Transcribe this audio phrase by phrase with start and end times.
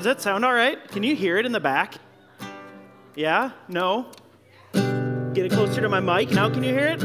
[0.00, 0.82] Does that sound all right?
[0.88, 1.96] Can you hear it in the back?
[3.14, 3.50] Yeah?
[3.68, 4.10] No?
[4.72, 6.30] Get it closer to my mic.
[6.30, 7.02] Now can you hear it?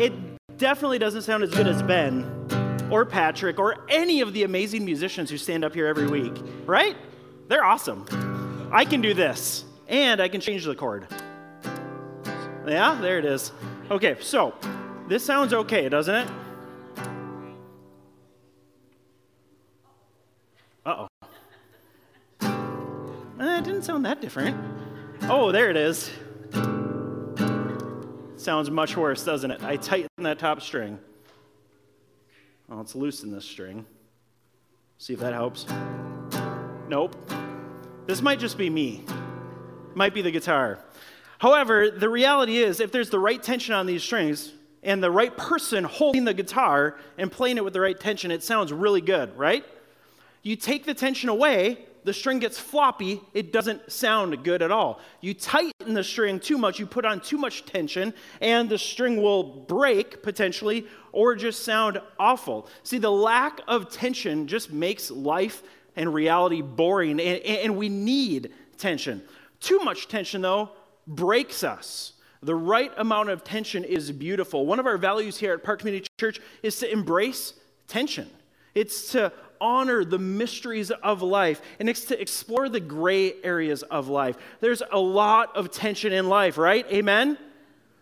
[0.00, 4.86] It definitely doesn't sound as good as Ben or Patrick or any of the amazing
[4.86, 6.32] musicians who stand up here every week,
[6.64, 6.96] right?
[7.48, 8.06] They're awesome.
[8.72, 11.06] I can do this, and I can change the chord.
[12.66, 13.52] Yeah, there it is.
[13.90, 14.54] Okay, so
[15.08, 16.28] this sounds okay, doesn't it?
[23.58, 24.56] It didn't sound that different.
[25.22, 26.10] Oh, there it is.
[28.36, 29.62] Sounds much worse, doesn't it?
[29.62, 30.98] I tighten that top string.
[32.66, 33.86] Well, let's loosen this string.
[34.98, 35.66] See if that helps.
[36.88, 37.14] Nope.
[38.06, 39.04] This might just be me.
[39.94, 40.80] Might be the guitar.
[41.38, 45.36] However, the reality is, if there's the right tension on these strings and the right
[45.36, 49.36] person holding the guitar and playing it with the right tension, it sounds really good,
[49.36, 49.64] right?
[50.42, 55.00] You take the tension away, the string gets floppy, it doesn't sound good at all.
[55.20, 59.22] You tighten the string too much, you put on too much tension, and the string
[59.22, 62.68] will break potentially or just sound awful.
[62.82, 65.62] See, the lack of tension just makes life
[65.96, 69.22] and reality boring, and, and we need tension.
[69.60, 70.70] Too much tension, though,
[71.06, 72.14] breaks us.
[72.42, 74.66] The right amount of tension is beautiful.
[74.66, 77.54] One of our values here at Park Community Church is to embrace
[77.86, 78.28] tension.
[78.74, 79.32] It's to
[79.62, 84.36] honor the mysteries of life and it's to explore the gray areas of life.
[84.60, 86.84] There's a lot of tension in life, right?
[86.92, 87.38] Amen?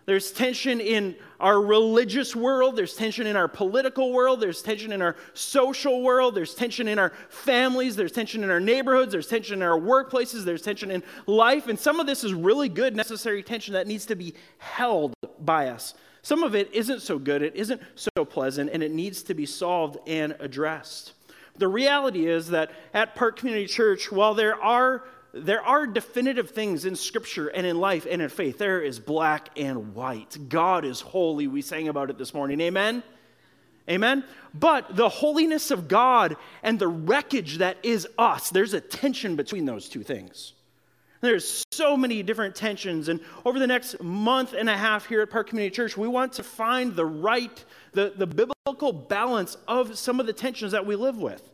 [0.06, 5.02] There's tension in our religious world, there's tension in our political world, there's tension in
[5.02, 9.56] our social world, there's tension in our families, there's tension in our neighborhoods, there's tension
[9.56, 11.68] in our workplaces, there's tension in life.
[11.68, 15.68] And some of this is really good, necessary tension that needs to be held by
[15.68, 15.94] us.
[16.22, 19.46] Some of it isn't so good, it isn't so pleasant, and it needs to be
[19.46, 21.12] solved and addressed.
[21.60, 26.84] The reality is that at Park Community Church, while there are there are definitive things
[26.84, 28.58] in Scripture and in life and in faith.
[28.58, 30.36] There is black and white.
[30.48, 31.46] God is holy.
[31.46, 32.60] We sang about it this morning.
[32.60, 33.04] Amen?
[33.88, 34.24] Amen?
[34.54, 39.64] But the holiness of God and the wreckage that is us, there's a tension between
[39.64, 40.54] those two things.
[41.20, 43.08] There's so many different tensions.
[43.08, 46.32] And over the next month and a half here at Park Community Church, we want
[46.34, 50.96] to find the right, the, the biblical balance of some of the tensions that we
[50.96, 51.49] live with.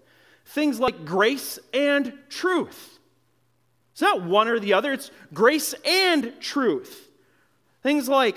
[0.46, 2.98] Things like grace and truth.
[3.92, 7.08] It's not one or the other, it's grace and truth.
[7.82, 8.36] Things like,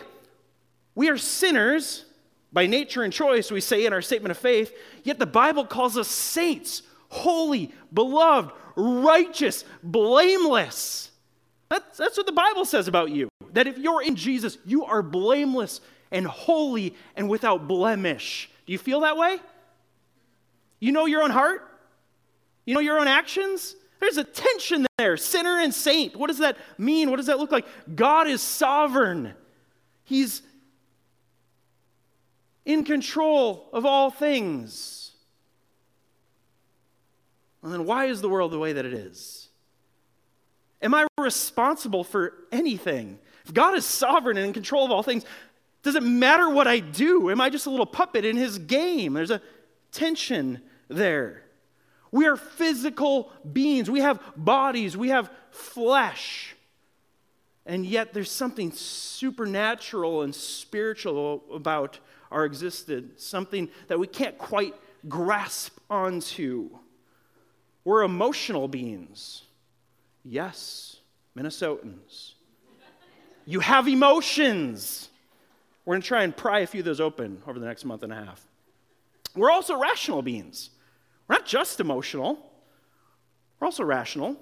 [0.95, 2.05] we are sinners
[2.51, 5.97] by nature and choice, we say in our statement of faith, yet the Bible calls
[5.97, 11.11] us saints, holy, beloved, righteous, blameless.
[11.69, 13.29] That's, that's what the Bible says about you.
[13.53, 15.81] That if you're in Jesus, you are blameless
[16.11, 18.49] and holy and without blemish.
[18.65, 19.37] Do you feel that way?
[20.79, 21.68] You know your own heart?
[22.69, 23.75] You know your own actions?
[23.99, 25.17] There's a tension there.
[25.17, 26.15] Sinner and saint.
[26.15, 27.09] What does that mean?
[27.09, 27.65] What does that look like?
[27.95, 29.33] God is sovereign,
[30.03, 30.43] He's
[32.65, 35.13] in control of all things.
[37.63, 39.49] And then why is the world the way that it is?
[40.79, 43.17] Am I responsible for anything?
[43.45, 45.25] If God is sovereign and in control of all things,
[45.81, 47.31] does it matter what I do?
[47.31, 49.13] Am I just a little puppet in his game?
[49.13, 49.41] There's a
[49.91, 51.45] tension there.
[52.11, 53.89] We are physical beings.
[53.89, 54.97] We have bodies.
[54.97, 56.55] We have flesh.
[57.65, 61.99] And yet there's something supernatural and spiritual about
[62.31, 64.73] our existence, something that we can't quite
[65.07, 66.69] grasp onto.
[67.83, 69.43] We're emotional beings.
[70.23, 70.97] Yes,
[71.37, 72.33] Minnesotans.
[73.45, 75.09] You have emotions.
[75.85, 78.03] We're going to try and pry a few of those open over the next month
[78.03, 78.45] and a half.
[79.35, 80.69] We're also rational beings.
[81.29, 82.39] We're not just emotional,
[83.59, 84.35] we're also rational,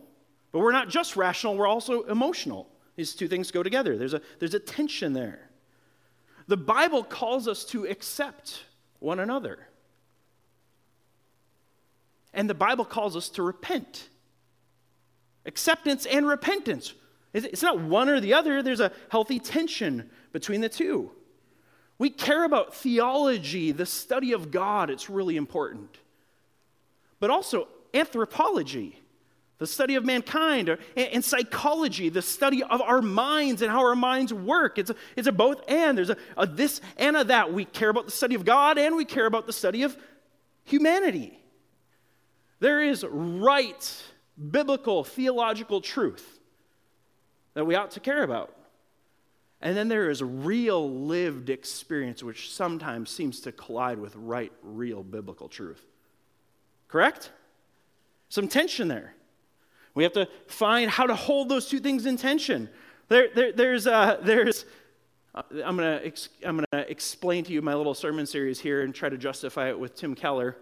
[0.54, 2.70] but we're not just rational, we're also emotional.
[2.96, 3.98] These two things go together.
[3.98, 5.50] There's a, there's a tension there.
[6.48, 8.64] The Bible calls us to accept
[9.00, 9.60] one another.
[12.34, 14.10] And the Bible calls us to repent
[15.46, 16.94] acceptance and repentance.
[17.34, 21.12] It's not one or the other, there's a healthy tension between the two.
[21.98, 25.98] We care about theology, the study of God, it's really important.
[27.20, 29.02] But also anthropology,
[29.58, 33.96] the study of mankind, or, and, psychology, the study of our minds and how our
[33.96, 34.78] minds work.
[34.78, 35.98] It's a, it's a both and.
[35.98, 37.52] There's a, a this and a that.
[37.52, 39.98] We care about the study of God and we care about the study of
[40.64, 41.40] humanity.
[42.60, 44.04] There is right
[44.52, 46.40] biblical, theological truth
[47.54, 48.54] that we ought to care about.
[49.62, 55.02] And then there is real lived experience, which sometimes seems to collide with right, real
[55.02, 55.84] biblical truth.
[56.88, 57.32] Correct?
[58.30, 59.14] Some tension there.
[59.94, 62.70] We have to find how to hold those two things in tension.
[63.10, 64.66] There, there, there's, uh, there's
[65.34, 68.94] uh, I'm going to I'm gonna explain to you my little sermon series here and
[68.94, 70.58] try to justify it with Tim Keller.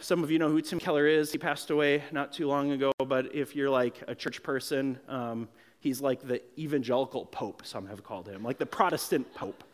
[0.00, 1.30] Some of you know who Tim Keller is.
[1.30, 5.48] He passed away not too long ago, but if you're like a church person, um,
[5.80, 9.64] he's like the evangelical pope, some have called him, like the Protestant pope.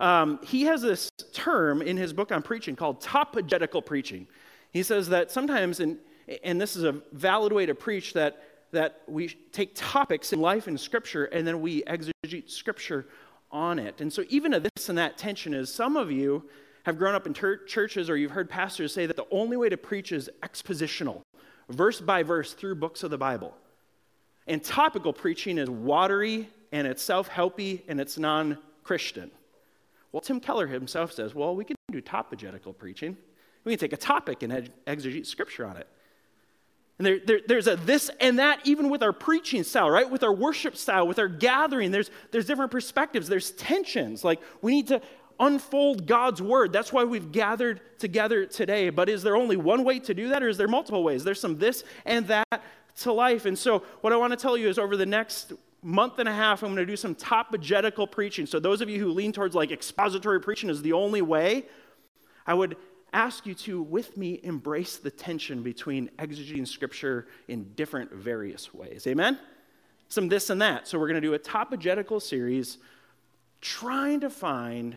[0.00, 4.26] Um, he has this term in his book on preaching called topogetical preaching.
[4.70, 5.98] He says that sometimes, in,
[6.44, 8.42] and this is a valid way to preach, that,
[8.72, 13.06] that we take topics in life and Scripture and then we exegete Scripture
[13.50, 14.00] on it.
[14.00, 16.44] And so, even a this and that tension is some of you
[16.84, 19.68] have grown up in ter- churches or you've heard pastors say that the only way
[19.68, 21.22] to preach is expositional,
[21.68, 23.54] verse by verse through books of the Bible.
[24.46, 29.30] And topical preaching is watery and it's self helpy and it's non Christian.
[30.18, 33.16] Well, Tim Keller himself says, well, we can do topogetical preaching.
[33.62, 35.86] We can take a topic and exegete scripture on it.
[36.98, 40.10] And there, there, there's a this and that, even with our preaching style, right?
[40.10, 44.24] With our worship style, with our gathering, there's, there's different perspectives, there's tensions.
[44.24, 45.00] Like we need to
[45.38, 46.72] unfold God's word.
[46.72, 48.90] That's why we've gathered together today.
[48.90, 51.22] But is there only one way to do that, or is there multiple ways?
[51.22, 52.64] There's some this and that
[53.02, 53.46] to life.
[53.46, 55.52] And so, what I want to tell you is over the next
[55.82, 58.46] month and a half, I'm going to do some topogetical preaching.
[58.46, 61.66] So, those of you who lean towards like expository preaching is the only way,
[62.46, 62.76] I would
[63.12, 69.06] ask you to, with me, embrace the tension between exegeting scripture in different, various ways.
[69.06, 69.38] Amen?
[70.08, 70.88] Some this and that.
[70.88, 72.78] So, we're going to do a topogetical series
[73.60, 74.96] trying to find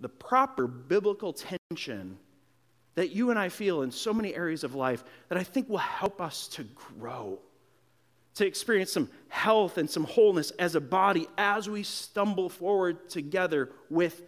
[0.00, 2.18] the proper biblical tension
[2.94, 5.78] that you and I feel in so many areas of life that I think will
[5.78, 7.38] help us to grow
[8.36, 13.70] to experience some health and some wholeness as a body as we stumble forward together
[13.90, 14.22] with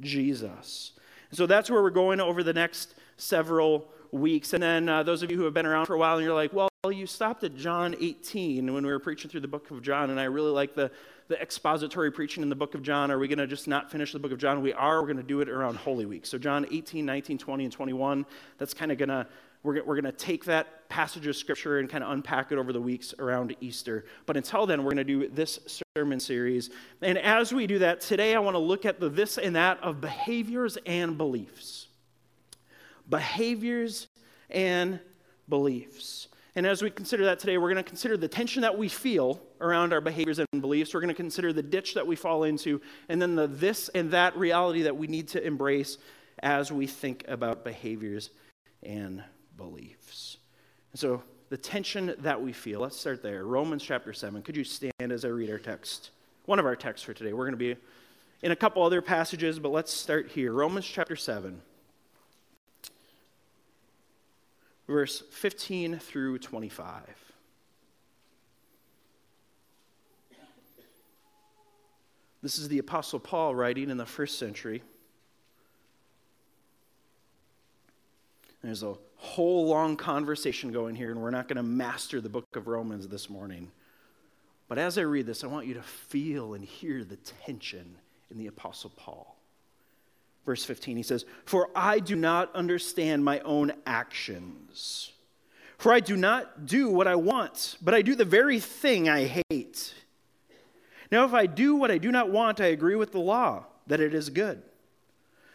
[0.00, 0.92] Jesus.
[1.30, 4.54] And so that's where we're going over the next several weeks.
[4.54, 6.34] And then uh, those of you who have been around for a while and you're
[6.34, 9.82] like, well, you stopped at John 18 when we were preaching through the book of
[9.82, 10.90] John, and I really like the,
[11.28, 13.10] the expository preaching in the book of John.
[13.10, 14.62] Are we going to just not finish the book of John?
[14.62, 15.02] We are.
[15.02, 16.24] We're going to do it around Holy Week.
[16.24, 18.24] So, John 18, 19, 20, and 21,
[18.56, 19.26] that's kind of going to
[19.62, 22.72] we're, we're going to take that passage of scripture and kind of unpack it over
[22.72, 24.06] the weeks around Easter.
[24.26, 26.70] But until then, we're going to do this sermon series.
[27.02, 29.82] And as we do that, today I want to look at the this and that
[29.82, 31.88] of behaviors and beliefs.
[33.08, 34.08] Behaviors
[34.48, 35.00] and
[35.48, 36.28] beliefs.
[36.56, 39.40] And as we consider that today, we're going to consider the tension that we feel
[39.60, 40.92] around our behaviors and beliefs.
[40.94, 44.10] We're going to consider the ditch that we fall into, and then the this and
[44.10, 45.98] that reality that we need to embrace
[46.42, 48.30] as we think about behaviors
[48.82, 49.22] and
[49.60, 50.38] beliefs.
[50.92, 53.44] And so, the tension that we feel, let's start there.
[53.44, 54.40] Romans chapter 7.
[54.42, 56.10] Could you stand as I read our text?
[56.46, 57.32] One of our texts for today.
[57.32, 57.76] We're going to be
[58.42, 60.52] in a couple other passages, but let's start here.
[60.52, 61.60] Romans chapter 7,
[64.86, 67.02] verse 15 through 25.
[72.42, 74.82] This is the Apostle Paul writing in the first century.
[78.62, 82.56] There's a whole long conversation going here, and we're not going to master the book
[82.56, 83.70] of Romans this morning.
[84.68, 87.96] But as I read this, I want you to feel and hear the tension
[88.30, 89.36] in the Apostle Paul.
[90.46, 95.12] Verse 15, he says, For I do not understand my own actions.
[95.78, 99.42] For I do not do what I want, but I do the very thing I
[99.48, 99.94] hate.
[101.10, 104.00] Now, if I do what I do not want, I agree with the law that
[104.00, 104.62] it is good.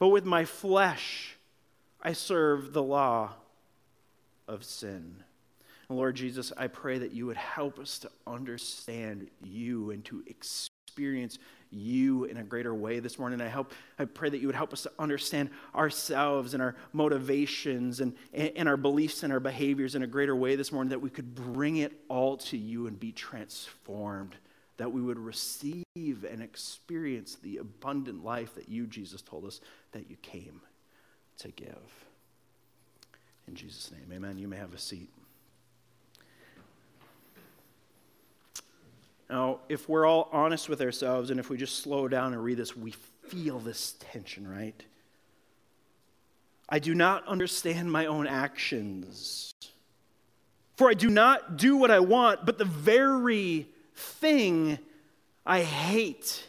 [0.00, 1.36] but with my flesh,
[2.02, 3.34] I serve the law
[4.48, 5.22] of sin.
[5.88, 11.38] Lord Jesus, I pray that you would help us to understand you and to experience
[11.70, 13.40] you in a greater way this morning.
[13.40, 18.00] I hope I pray that you would help us to understand ourselves and our motivations
[18.00, 21.10] and, and our beliefs and our behaviors in a greater way this morning, that we
[21.10, 24.34] could bring it all to you and be transformed,
[24.80, 29.60] that we would receive and experience the abundant life that you, Jesus, told us
[29.92, 30.62] that you came
[31.36, 32.06] to give.
[33.46, 34.38] In Jesus' name, amen.
[34.38, 35.10] You may have a seat.
[39.28, 42.56] Now, if we're all honest with ourselves and if we just slow down and read
[42.56, 42.94] this, we
[43.28, 44.82] feel this tension, right?
[46.70, 49.52] I do not understand my own actions.
[50.76, 53.68] For I do not do what I want, but the very
[54.00, 54.78] thing
[55.46, 56.46] I hate.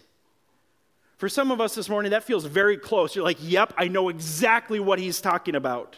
[1.18, 3.16] For some of us this morning, that feels very close.
[3.16, 5.96] You're like, yep, I know exactly what he's talking about.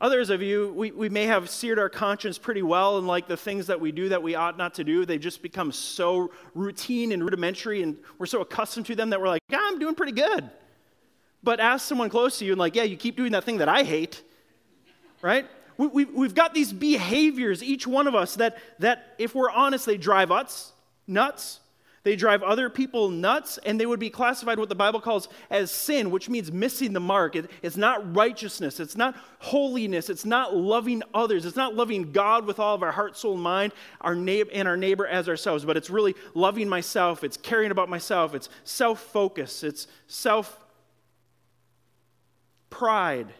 [0.00, 3.36] Others of you, we, we may have seared our conscience pretty well, and like the
[3.36, 7.12] things that we do that we ought not to do, they just become so routine
[7.12, 10.12] and rudimentary, and we're so accustomed to them that we're like, yeah, I'm doing pretty
[10.12, 10.50] good.
[11.44, 13.68] But ask someone close to you, and like, yeah, you keep doing that thing that
[13.68, 14.22] I hate,
[15.20, 15.46] right?
[15.76, 19.86] We, we, we've got these behaviors, each one of us, that, that if we're honest,
[19.86, 20.72] they drive us
[21.06, 21.60] nuts.
[22.04, 25.70] They drive other people nuts, and they would be classified what the Bible calls as
[25.70, 27.36] sin, which means missing the mark.
[27.36, 32.44] It, it's not righteousness, it's not holiness, it's not loving others, it's not loving God
[32.44, 35.64] with all of our heart, soul, and mind, our neighbor, and our neighbor as ourselves,
[35.64, 40.58] but it's really loving myself, it's caring about myself, it's self focus, it's self
[42.68, 43.32] pride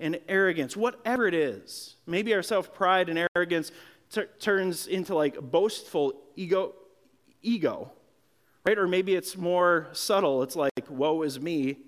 [0.00, 1.96] and arrogance, whatever it is.
[2.06, 3.72] Maybe our self pride and arrogance
[4.10, 6.74] t- turns into like boastful ego.
[7.42, 7.92] ego
[8.68, 8.78] right?
[8.78, 10.42] Or maybe it's more subtle.
[10.42, 11.78] It's like, woe is me,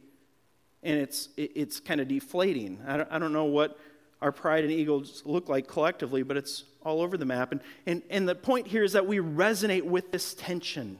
[0.82, 2.80] and it's, it's kind of deflating.
[2.86, 3.78] I don't, I don't know what
[4.22, 7.52] our pride and egos look like collectively, but it's all over the map.
[7.52, 10.98] And, and, and the point here is that we resonate with this tension,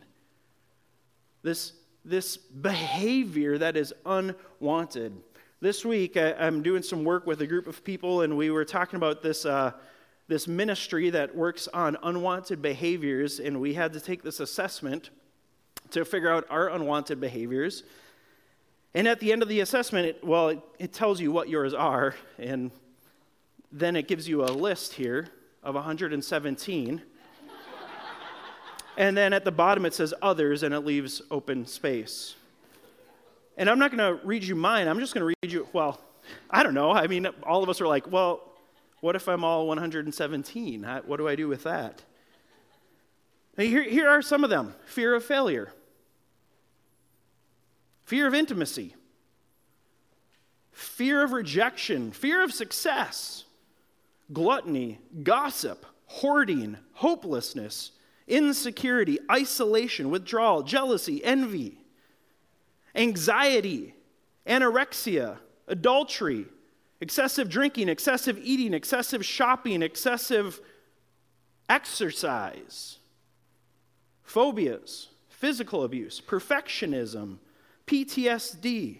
[1.43, 1.73] this,
[2.05, 5.14] this behavior that is unwanted.
[5.62, 8.64] This week, I, am doing some work with a group of people, and we were
[8.64, 9.73] talking about this, uh,
[10.26, 15.11] this ministry that works on unwanted behaviors, and we had to take this assessment
[15.90, 17.83] to figure out our unwanted behaviors.
[18.95, 21.75] And at the end of the assessment, it, well, it, it tells you what yours
[21.75, 22.71] are, and
[23.71, 25.29] then it gives you a list here
[25.62, 27.02] of 117.
[28.97, 32.37] and then at the bottom, it says others, and it leaves open space.
[33.61, 34.88] And I'm not going to read you mine.
[34.88, 36.00] I'm just going to read you, well,
[36.49, 36.93] I don't know.
[36.93, 38.40] I mean, all of us are like, well,
[39.00, 40.85] what if I'm all 117?
[41.05, 42.02] What do I do with that?
[43.59, 45.75] Here, here are some of them fear of failure,
[48.05, 48.95] fear of intimacy,
[50.73, 53.45] fear of rejection, fear of success,
[54.33, 57.93] gluttony, gossip, hoarding, hopelessness,
[58.26, 61.80] insecurity, isolation, withdrawal, jealousy, envy,
[62.95, 63.95] anxiety,
[64.47, 66.47] anorexia, adultery,
[67.01, 70.61] excessive drinking, excessive eating, excessive shopping, excessive
[71.69, 72.99] exercise,
[74.23, 77.39] phobias, physical abuse, perfectionism,
[77.87, 78.99] PTSD,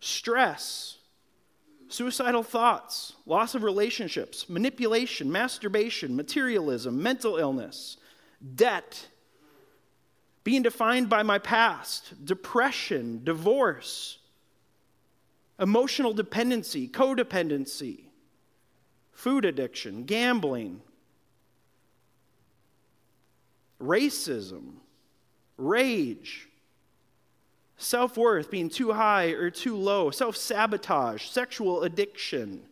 [0.00, 0.98] stress,
[1.88, 7.96] suicidal thoughts, loss of relationships, manipulation, masturbation, materialism, mental illness,
[8.54, 9.08] debt,
[10.50, 14.18] being defined by my past, depression, divorce,
[15.60, 18.00] emotional dependency, codependency,
[19.12, 20.80] food addiction, gambling,
[23.80, 24.72] racism,
[25.56, 26.48] rage,
[27.76, 32.62] self worth being too high or too low, self sabotage, sexual addiction,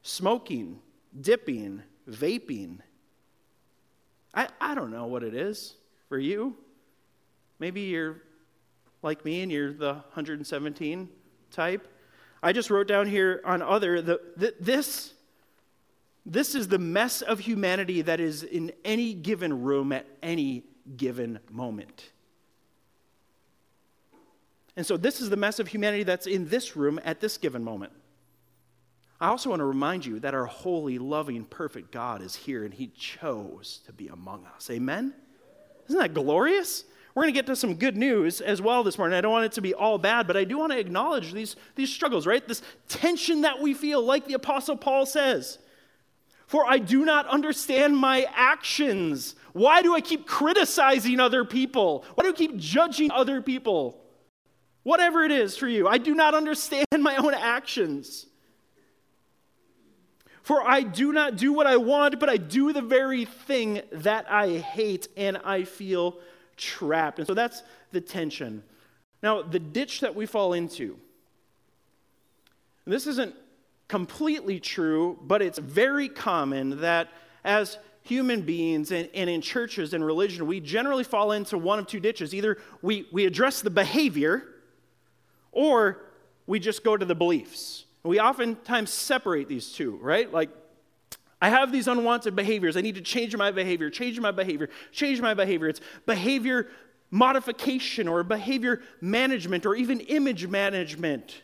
[0.00, 0.80] smoking,
[1.20, 2.78] dipping, vaping.
[4.34, 5.74] I, I don't know what it is
[6.08, 6.56] for you.
[7.58, 8.22] Maybe you're
[9.02, 11.08] like me and you're the 117
[11.50, 11.88] type.
[12.42, 15.14] I just wrote down here on other the, the, this
[16.26, 20.64] this is the mess of humanity that is in any given room at any
[20.96, 22.10] given moment.
[24.76, 27.62] And so, this is the mess of humanity that's in this room at this given
[27.62, 27.92] moment.
[29.24, 32.74] I also want to remind you that our holy, loving, perfect God is here and
[32.74, 34.68] He chose to be among us.
[34.68, 35.14] Amen?
[35.88, 36.84] Isn't that glorious?
[37.14, 39.16] We're going to get to some good news as well this morning.
[39.16, 41.56] I don't want it to be all bad, but I do want to acknowledge these,
[41.74, 42.46] these struggles, right?
[42.46, 45.58] This tension that we feel, like the Apostle Paul says.
[46.46, 49.36] For I do not understand my actions.
[49.54, 52.04] Why do I keep criticizing other people?
[52.14, 54.02] Why do I keep judging other people?
[54.82, 58.26] Whatever it is for you, I do not understand my own actions.
[60.44, 64.30] For I do not do what I want, but I do the very thing that
[64.30, 66.18] I hate, and I feel
[66.58, 67.18] trapped.
[67.18, 68.62] And so that's the tension.
[69.22, 70.98] Now, the ditch that we fall into,
[72.84, 73.34] this isn't
[73.88, 77.08] completely true, but it's very common that
[77.42, 81.86] as human beings and, and, in churches and religion, we generally fall into one of
[81.86, 82.34] two ditches.
[82.34, 84.44] Either we, we address the behavior,
[85.52, 86.02] or
[86.46, 87.83] we just go to the beliefs.
[88.04, 90.30] We oftentimes separate these two, right?
[90.30, 90.50] Like,
[91.40, 92.76] I have these unwanted behaviors.
[92.76, 95.68] I need to change my behavior, change my behavior, change my behavior.
[95.68, 96.68] It's behavior
[97.10, 101.42] modification or behavior management or even image management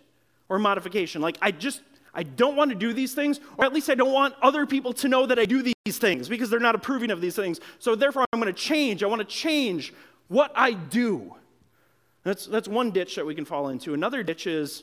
[0.49, 1.23] or modification.
[1.23, 1.81] Like, I just,
[2.13, 4.93] I don't want to do these things, or at least I don't want other people
[4.95, 7.61] to know that I do these things because they're not approving of these things.
[7.79, 9.03] So, therefore, I'm going to change.
[9.03, 9.95] I want to change
[10.29, 11.37] what I do.
[12.23, 13.95] That's, that's one ditch that we can fall into.
[13.95, 14.83] Another ditch is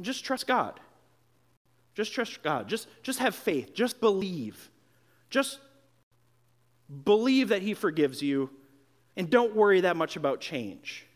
[0.00, 0.80] just trust God.
[1.94, 2.68] Just trust God.
[2.68, 3.74] Just, just have faith.
[3.74, 4.70] Just believe.
[5.30, 5.60] Just
[7.04, 8.50] believe that He forgives you
[9.16, 11.06] and don't worry that much about change.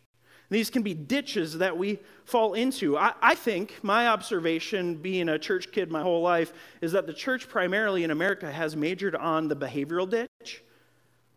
[0.51, 2.97] These can be ditches that we fall into.
[2.97, 7.13] I, I, think my observation, being a church kid my whole life, is that the
[7.13, 10.63] church primarily in America has majored on the behavioral ditch.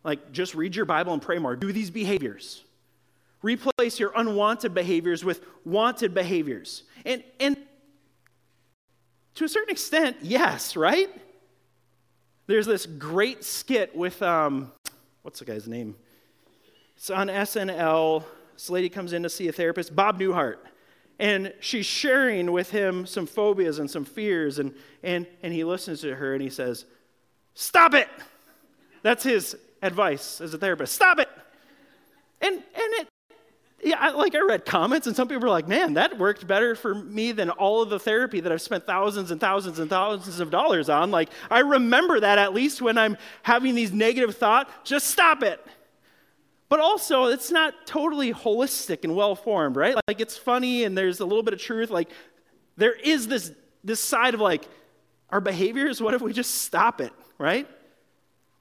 [0.04, 1.58] Like, just read your Bible and pray more.
[1.58, 2.64] Do these behaviors.
[3.42, 6.84] Replace your unwanted behaviors with wanted behaviors.
[7.06, 7.58] And, and
[9.36, 11.10] to a certain extent, yes, right?
[12.48, 14.72] There's this great skit with, um,
[15.22, 15.96] what's the guy's name?
[16.98, 18.24] It's on SNL.
[18.54, 20.58] This lady comes in to see a therapist, Bob Newhart.
[21.18, 24.60] And she's sharing with him some phobias and some fears.
[24.60, 24.74] And,
[25.04, 26.86] and, and he listens to her and he says,
[27.54, 28.08] Stop it!
[29.04, 30.94] That's his advice as a therapist.
[30.94, 31.30] Stop it!
[33.84, 36.76] Yeah, I, like I read comments, and some people were like, man, that worked better
[36.76, 40.40] for me than all of the therapy that I've spent thousands and thousands and thousands
[40.40, 41.10] of dollars on.
[41.10, 45.66] Like, I remember that at least when I'm having these negative thoughts, just stop it.
[46.70, 49.96] But also, it's not totally holistic and well formed, right?
[50.08, 51.90] Like, it's funny and there's a little bit of truth.
[51.90, 52.10] Like,
[52.78, 53.52] there is this,
[53.84, 54.68] this side of like,
[55.32, 57.68] our behaviors, what if we just stop it, right?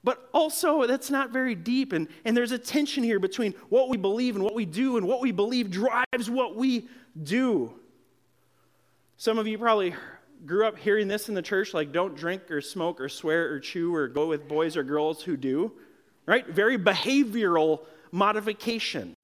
[0.02, 1.92] But also, that's not very deep.
[1.92, 5.06] And, and there's a tension here between what we believe and what we do, and
[5.06, 6.88] what we believe drives what we
[7.22, 7.74] do.
[9.16, 9.94] Some of you probably
[10.46, 13.60] grew up hearing this in the church like, don't drink or smoke or swear or
[13.60, 15.72] chew or go with boys or girls who do,
[16.24, 16.48] right?
[16.48, 19.14] Very behavioral modification.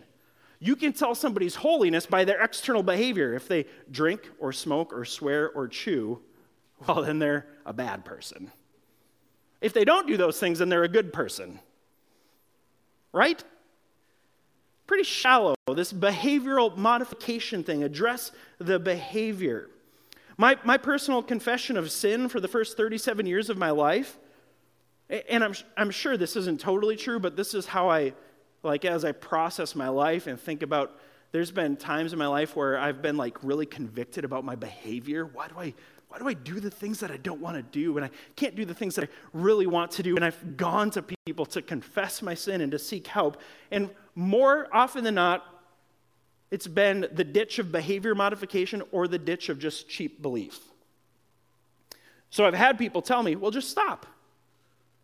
[0.59, 3.35] You can tell somebody's holiness by their external behavior.
[3.35, 6.21] If they drink or smoke or swear or chew,
[6.87, 8.51] well, then they're a bad person.
[9.67, 11.59] If they don't do those things, then they're a good person.
[13.13, 13.43] Right?
[14.87, 17.83] Pretty shallow, this behavioral modification thing.
[17.83, 19.69] Address the behavior.
[20.39, 24.17] My, my personal confession of sin for the first 37 years of my life,
[25.29, 28.13] and I'm, I'm sure this isn't totally true, but this is how I,
[28.63, 30.97] like, as I process my life and think about,
[31.33, 35.27] there's been times in my life where I've been, like, really convicted about my behavior.
[35.27, 35.75] Why do I
[36.17, 37.99] why do I do the things that I don't want to do?
[37.99, 40.17] And I can't do the things that I really want to do.
[40.17, 43.39] And I've gone to people to confess my sin and to seek help.
[43.71, 45.45] And more often than not,
[46.51, 50.59] it's been the ditch of behavior modification or the ditch of just cheap belief.
[52.31, 54.07] So I've had people tell me, well, just stop.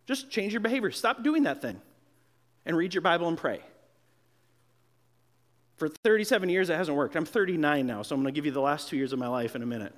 [0.06, 0.90] Just change your behavior.
[0.90, 1.78] Stop doing that thing
[2.64, 3.60] and read your Bible and pray.
[5.76, 7.16] For 37 years, it hasn't worked.
[7.16, 9.28] I'm 39 now, so I'm going to give you the last two years of my
[9.28, 9.94] life in a minute.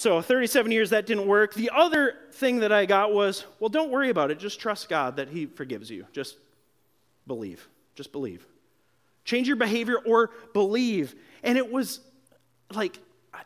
[0.00, 1.52] So 37 years, that didn't work.
[1.52, 4.38] The other thing that I got was, well, don't worry about it.
[4.38, 6.06] Just trust God that He forgives you.
[6.10, 6.38] Just
[7.26, 7.68] believe.
[7.94, 8.46] Just believe.
[9.26, 11.14] Change your behavior or believe.
[11.42, 12.00] And it was
[12.72, 12.98] like,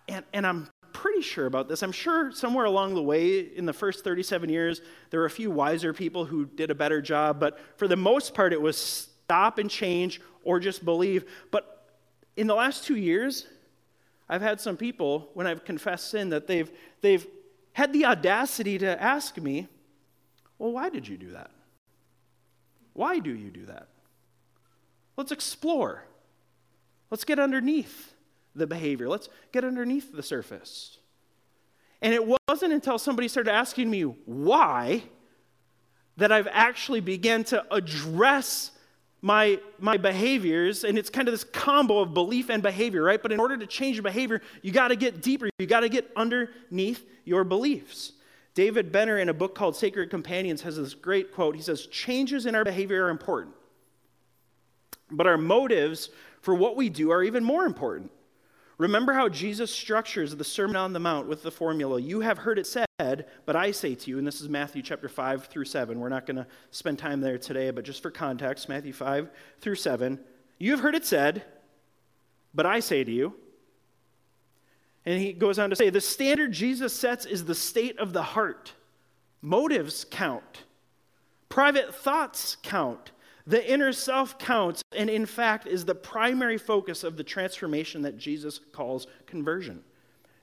[0.06, 1.82] and, and I'm pretty sure about this.
[1.82, 5.50] I'm sure somewhere along the way in the first 37 years, there were a few
[5.50, 7.40] wiser people who did a better job.
[7.40, 11.24] But for the most part, it was stop and change or just believe.
[11.50, 11.90] But
[12.36, 13.48] in the last two years,
[14.28, 17.26] I've had some people, when I've confessed sin, that they've, they've
[17.72, 19.68] had the audacity to ask me,
[20.58, 21.50] Well, why did you do that?
[22.94, 23.88] Why do you do that?
[25.16, 26.04] Let's explore.
[27.10, 28.14] Let's get underneath
[28.54, 29.08] the behavior.
[29.08, 30.98] Let's get underneath the surface.
[32.00, 35.02] And it wasn't until somebody started asking me why
[36.16, 38.70] that I've actually began to address
[39.24, 43.22] my, my behaviors, and it's kind of this combo of belief and behavior, right?
[43.22, 45.48] But in order to change your behavior, you got to get deeper.
[45.58, 48.12] You got to get underneath your beliefs.
[48.52, 51.56] David Benner, in a book called Sacred Companions, has this great quote.
[51.56, 53.54] He says, Changes in our behavior are important,
[55.10, 56.10] but our motives
[56.42, 58.10] for what we do are even more important.
[58.78, 62.58] Remember how Jesus structures the Sermon on the Mount with the formula You have heard
[62.58, 66.00] it said, but I say to you, and this is Matthew chapter 5 through 7.
[66.00, 69.76] We're not going to spend time there today, but just for context, Matthew 5 through
[69.76, 70.18] 7.
[70.58, 71.44] You have heard it said,
[72.52, 73.34] but I say to you.
[75.06, 78.22] And he goes on to say, The standard Jesus sets is the state of the
[78.22, 78.72] heart.
[79.42, 80.64] Motives count,
[81.48, 83.10] private thoughts count.
[83.46, 88.16] The inner self counts, and in fact, is the primary focus of the transformation that
[88.16, 89.83] Jesus calls conversion.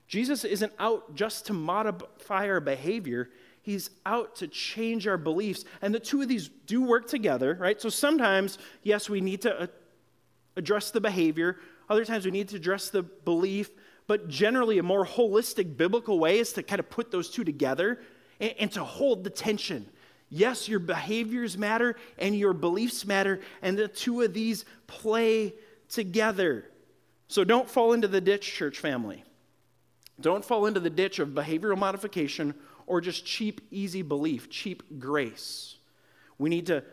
[0.08, 3.30] Jesus isn't out just to modify our behavior,
[3.62, 5.66] he's out to change our beliefs.
[5.82, 7.82] And the two of these do work together, right?
[7.82, 9.68] So sometimes, yes, we need to uh,
[10.58, 11.58] address the behavior,
[11.92, 13.70] other times, we need to address the belief.
[14.08, 18.00] But generally, a more holistic biblical way is to kind of put those two together
[18.40, 19.86] and, and to hold the tension
[20.34, 25.54] Yes, your behaviors matter and your beliefs matter, and the two of these play
[25.90, 26.66] together.
[27.28, 29.26] So don't fall into the ditch, church family.
[30.22, 32.56] Don't fall into the ditch of behavioral modification
[32.88, 35.76] or just cheap, easy belief, cheap grace.
[36.38, 36.84] We need to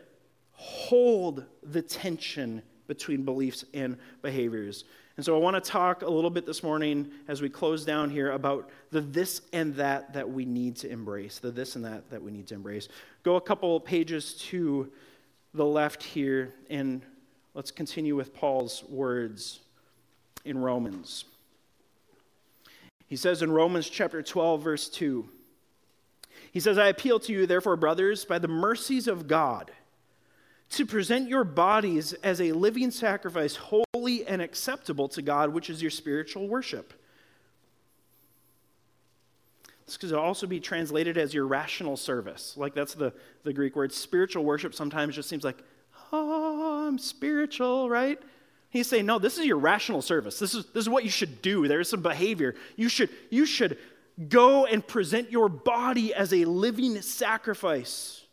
[0.51, 4.83] hold the tension between beliefs and behaviors.
[5.19, 8.09] And so I want to talk a little bit this morning as we close down
[8.09, 12.09] here about the this and that that we need to embrace, the this and that
[12.09, 12.87] that we need to embrace.
[13.23, 14.91] Go a couple pages to
[15.53, 17.01] the left here, and
[17.53, 19.59] let's continue with Paul's words
[20.45, 21.25] in Romans.
[23.07, 25.27] He says in Romans chapter 12, verse 2,
[26.51, 29.71] he says, I appeal to you, therefore, brothers, by the mercies of God
[30.71, 35.81] to present your bodies as a living sacrifice, holy and acceptable to God, which is
[35.81, 36.93] your spiritual worship.
[39.89, 42.53] This could also be translated as your rational service.
[42.55, 43.11] Like that's the,
[43.43, 43.91] the Greek word.
[43.91, 45.57] Spiritual worship sometimes just seems like,
[46.13, 48.21] oh, I'm spiritual, right?
[48.69, 50.37] He's saying, no, this is your rational service.
[50.37, 51.67] This is, this is what you should do.
[51.67, 52.53] There is some behavior.
[52.75, 53.79] You should, you should
[54.27, 58.25] go and present your body as a living sacrifice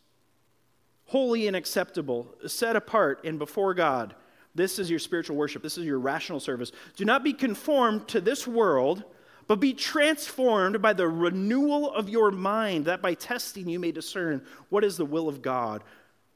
[1.05, 4.13] holy and acceptable, set apart and before God.
[4.53, 5.63] This is your spiritual worship.
[5.63, 6.71] This is your rational service.
[6.97, 9.03] Do not be conformed to this world,
[9.47, 14.45] but be transformed by the renewal of your mind, that by testing you may discern
[14.69, 15.83] what is the will of God,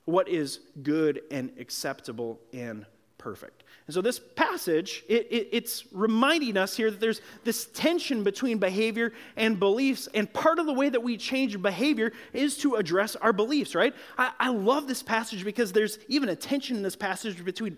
[0.06, 2.86] what is good and acceptable and
[3.18, 3.64] perfect.
[3.88, 8.58] And so, this passage, it, it, it's reminding us here that there's this tension between
[8.58, 10.08] behavior and beliefs.
[10.14, 13.94] And part of the way that we change behavior is to address our beliefs, right?
[14.18, 17.78] I, I love this passage because there's even a tension in this passage between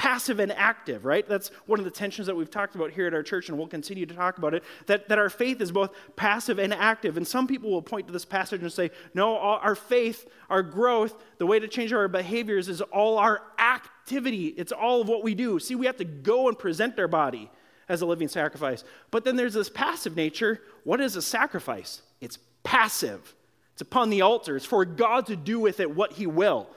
[0.00, 1.28] passive and active, right?
[1.28, 3.66] That's one of the tensions that we've talked about here at our church, and we'll
[3.66, 4.64] continue to talk about it.
[4.86, 7.18] That, that our faith is both passive and active.
[7.18, 11.22] And some people will point to this passage and say, no, our faith, our growth,
[11.36, 14.46] the way to change our behaviors is all our activity.
[14.46, 15.58] It's all of what we do.
[15.58, 17.50] See, we have to go and present our body
[17.86, 18.84] as a living sacrifice.
[19.10, 20.62] But then there's this passive nature.
[20.84, 22.00] What is a sacrifice?
[22.22, 23.34] It's passive.
[23.74, 24.56] It's upon the altar.
[24.56, 26.70] It's for God to do with it what He will.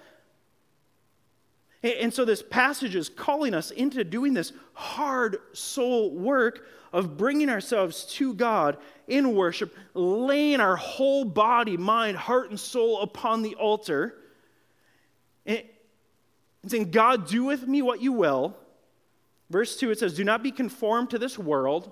[1.83, 7.49] And so this passage is calling us into doing this hard soul work of bringing
[7.49, 13.55] ourselves to God in worship, laying our whole body, mind, heart, and soul upon the
[13.55, 14.15] altar,
[15.45, 15.61] and
[16.67, 18.55] saying, God, do with me what you will.
[19.49, 21.91] Verse 2, it says, Do not be conformed to this world.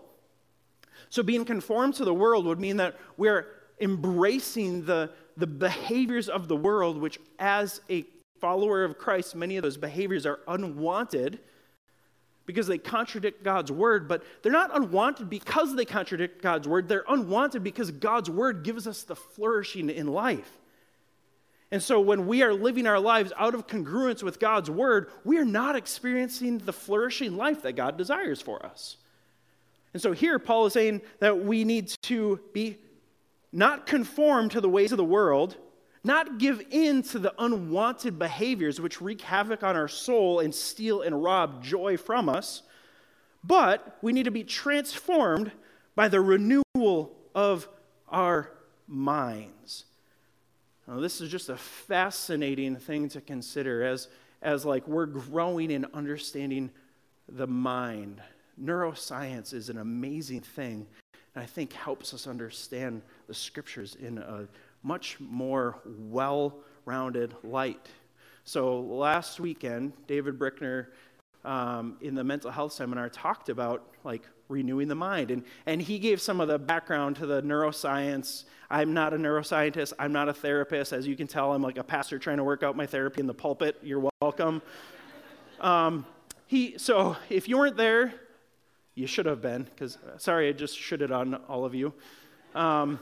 [1.09, 3.45] So being conformed to the world would mean that we're
[3.81, 8.05] embracing the, the behaviors of the world, which as a
[8.41, 11.39] follower of Christ, many of those behaviors are unwanted
[12.45, 16.89] because they contradict God's word, but they're not unwanted because they contradict God's word.
[16.89, 20.57] They're unwanted because God's word gives us the flourishing in life.
[21.71, 25.37] And so when we are living our lives out of congruence with God's word, we
[25.37, 28.97] are not experiencing the flourishing life that God desires for us.
[29.93, 32.77] And so here, Paul is saying that we need to be
[33.53, 35.55] not conformed to the ways of the world,
[36.03, 41.01] not give in to the unwanted behaviors which wreak havoc on our soul and steal
[41.01, 42.63] and rob joy from us,
[43.43, 45.51] but we need to be transformed
[45.95, 47.67] by the renewal of
[48.09, 48.51] our
[48.87, 49.85] minds.
[50.87, 54.07] Now, this is just a fascinating thing to consider as,
[54.41, 56.71] as like we're growing in understanding
[57.29, 58.21] the mind.
[58.61, 60.85] Neuroscience is an amazing thing,
[61.33, 64.47] and I think helps us understand the scriptures in a
[64.83, 67.87] much more well rounded light.
[68.43, 70.87] So last weekend, David Brickner
[71.45, 75.31] um, in the mental health seminar talked about like renewing the mind.
[75.31, 78.45] And, and he gave some of the background to the neuroscience.
[78.69, 79.93] I'm not a neuroscientist.
[79.97, 80.93] I'm not a therapist.
[80.93, 83.27] As you can tell, I'm like a pastor trying to work out my therapy in
[83.27, 83.77] the pulpit.
[83.81, 84.61] You're welcome.
[85.59, 86.07] Um,
[86.47, 88.15] he, so if you weren't there,
[88.95, 91.93] You should have been, because sorry, I just should on all of you.
[92.53, 92.99] Um,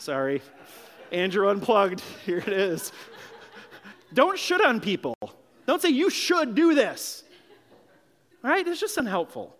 [0.00, 0.42] sorry.
[1.12, 2.92] Andrew Unplugged, here it is.
[4.12, 5.14] Don't should on people.
[5.66, 7.22] Don't say you should do this.
[8.42, 8.66] Right?
[8.66, 9.56] It's just unhelpful.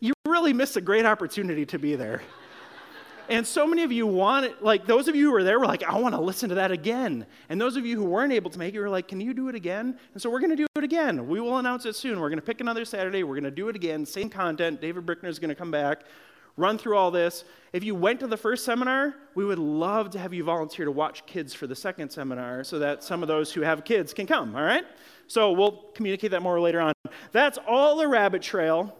[0.00, 2.22] You really missed a great opportunity to be there.
[3.28, 5.82] And so many of you want like those of you who were there were like,
[5.84, 7.24] I want to listen to that again.
[7.48, 9.48] And those of you who weren't able to make it were like, Can you do
[9.48, 9.98] it again?
[10.12, 11.28] And so we're going to do it again.
[11.28, 12.20] We will announce it soon.
[12.20, 13.22] We're going to pick another Saturday.
[13.22, 14.04] We're going to do it again.
[14.04, 14.80] Same content.
[14.80, 16.02] David Brickner is going to come back,
[16.56, 17.44] run through all this.
[17.72, 20.90] If you went to the first seminar, we would love to have you volunteer to
[20.90, 24.26] watch kids for the second seminar so that some of those who have kids can
[24.26, 24.84] come, all right?
[25.26, 26.92] So we'll communicate that more later on.
[27.32, 28.94] That's all the rabbit trail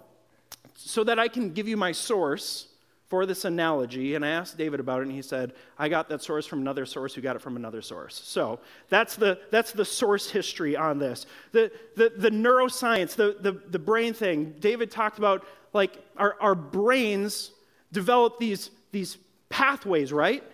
[0.75, 2.69] so that I can give you my source
[3.13, 6.23] for this analogy, and I asked David about it, and he said, I got that
[6.23, 8.19] source from another source who got it from another source.
[8.25, 11.27] So that's the, that's the source history on this.
[11.53, 16.55] The, the, the neuroscience, the, the, the brain thing, David talked about like our, our
[16.55, 17.53] brains
[17.93, 20.45] develop these, these pathways, right?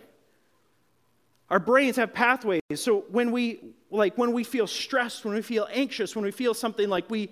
[1.50, 2.60] Our brains have pathways.
[2.74, 6.52] So when we like when we feel stressed, when we feel anxious, when we feel
[6.52, 7.30] something like we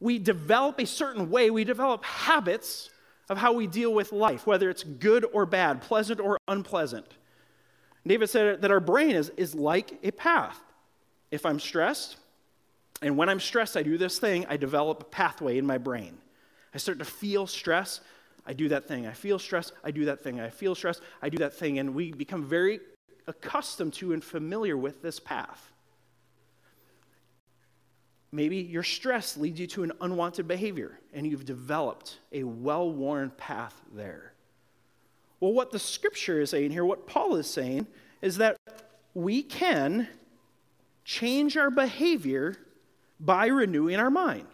[0.00, 2.90] we develop a certain way, we develop habits
[3.28, 7.06] of how we deal with life, whether it's good or bad, pleasant or unpleasant.
[8.06, 10.58] David said that our brain is, is like a path.
[11.30, 12.16] If I'm stressed,
[13.02, 16.16] and when I'm stressed, I do this thing, I develop a pathway in my brain.
[16.74, 18.00] I start to feel stress,
[18.46, 19.06] I do that thing.
[19.06, 20.40] I feel stress, I do that thing.
[20.40, 21.78] I feel stress, I do that thing.
[21.78, 22.80] And we become very
[23.26, 25.70] accustomed to and familiar with this path.
[28.32, 33.30] Maybe your stress leads you to an unwanted behavior, and you've developed a well worn
[33.30, 34.32] path there.
[35.40, 37.86] Well, what the scripture is saying here, what Paul is saying,
[38.20, 38.56] is that
[39.14, 40.08] we can
[41.04, 42.56] change our behavior
[43.20, 44.48] by renewing our mind.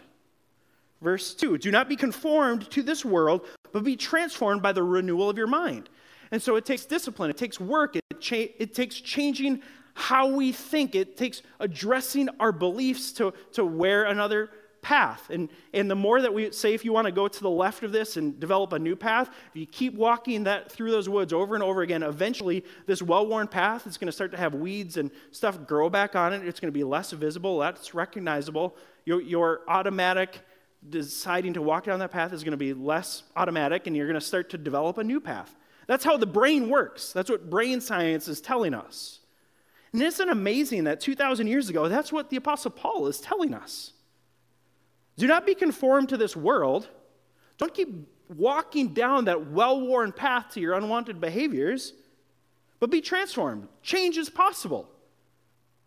[1.05, 5.29] Verse 2 Do not be conformed to this world, but be transformed by the renewal
[5.29, 5.91] of your mind.
[6.33, 9.63] And so it takes discipline, it takes work, it, cha- it takes changing
[9.93, 10.97] how we think.
[10.97, 15.29] It takes addressing our beliefs to, to wear another path.
[15.31, 17.83] And, and the more that we say, if you want to go to the left
[17.83, 21.33] of this and develop a new path, if you keep walking that through those woods
[21.33, 24.97] over and over again, eventually this well-worn path is going to start to have weeds
[24.97, 26.47] and stuff grow back on it.
[26.47, 28.77] It's going to be less visible, less recognizable.
[29.05, 30.41] Your, your automatic
[30.89, 34.21] deciding to walk down that path is going to be less automatic, and you're going
[34.21, 35.55] to start to develop a new path.
[35.87, 37.13] That's how the brain works.
[37.13, 39.21] That's what brain science is telling us.
[39.93, 43.93] And isn't amazing that 2,000 years ago, that's what the Apostle Paul is telling us?
[45.17, 46.89] Do not be conformed to this world.
[47.59, 47.89] Don't keep
[48.29, 51.93] walking down that well worn path to your unwanted behaviors,
[52.81, 53.69] but be transformed.
[53.83, 54.89] Change is possible.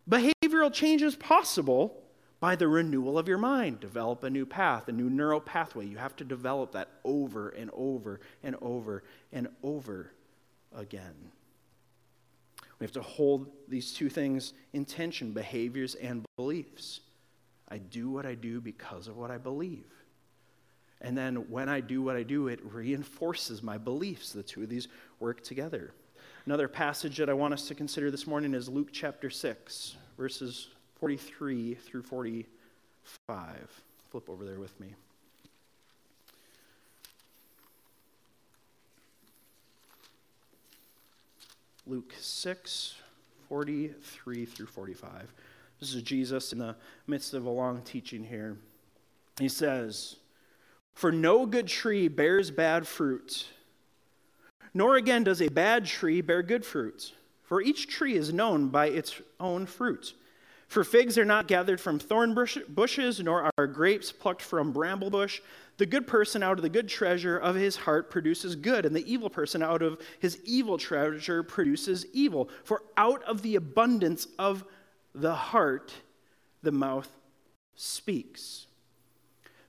[0.10, 2.02] Behavioral change is possible
[2.40, 3.80] by the renewal of your mind.
[3.80, 5.86] Develop a new path, a new neural pathway.
[5.86, 10.12] You have to develop that over and over and over and over
[10.76, 11.32] again.
[12.80, 17.02] We have to hold these two things in tension behaviors and beliefs.
[17.70, 19.86] I do what I do because of what I believe.
[21.02, 24.32] And then when I do what I do, it reinforces my beliefs.
[24.32, 24.88] The two of these
[25.20, 25.92] work together.
[26.46, 30.70] Another passage that I want us to consider this morning is Luke chapter 6, verses
[31.00, 33.84] 43 through 45.
[34.10, 34.96] Flip over there with me.
[41.86, 42.96] Luke 6,
[43.48, 45.34] 43 through 45.
[45.80, 48.58] This is Jesus in the midst of a long teaching here.
[49.40, 50.18] He says,
[50.96, 53.48] For no good tree bears bad fruit,
[54.74, 57.14] nor again does a bad tree bear good fruit.
[57.44, 60.14] For each tree is known by its own fruit.
[60.68, 62.36] For figs are not gathered from thorn
[62.68, 65.42] bushes, nor are grapes plucked from bramble bush.
[65.78, 69.12] The good person out of the good treasure of his heart produces good, and the
[69.12, 72.50] evil person out of his evil treasure produces evil.
[72.64, 74.66] For out of the abundance of
[75.16, 75.94] the heart,
[76.64, 77.10] the mouth
[77.76, 78.68] speaks.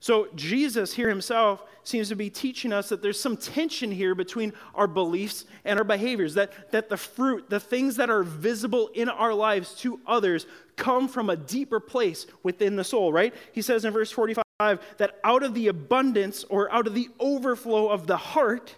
[0.09, 4.55] So, Jesus here himself seems to be teaching us that there's some tension here between
[4.75, 9.11] our beliefs and our behaviors, that, that the fruit, the things that are visible in
[9.11, 13.35] our lives to others, come from a deeper place within the soul, right?
[13.53, 17.91] He says in verse 45 that out of the abundance or out of the overflow
[17.91, 18.77] of the heart,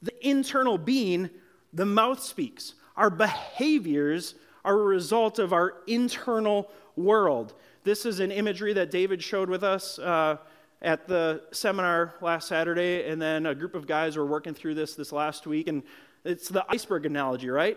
[0.00, 1.28] the internal being,
[1.74, 2.72] the mouth speaks.
[2.96, 7.52] Our behaviors are a result of our internal world.
[7.82, 10.38] This is an imagery that David showed with us uh,
[10.84, 14.94] at the seminar last Saturday, and then a group of guys were working through this
[14.94, 15.66] this last week.
[15.66, 15.82] And
[16.24, 17.76] it's the iceberg analogy, right?